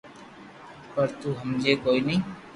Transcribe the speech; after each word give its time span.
پر 0.93 1.07
تو 1.19 1.29
ھمجي 1.39 1.73
ڪوئي 1.83 2.01
ني 2.07 2.15